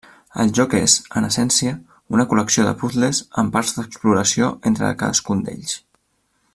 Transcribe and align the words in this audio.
El 0.43 0.51
joc 0.59 0.71
és, 0.77 0.93
en 1.19 1.27
essència, 1.27 1.73
una 2.17 2.25
col·lecció 2.31 2.65
de 2.69 2.73
puzles 2.85 3.21
amb 3.43 3.53
parts 3.57 3.77
d'exploració 3.79 4.53
entre 4.71 4.93
cadascun 5.03 5.45
d'ells. 5.51 5.77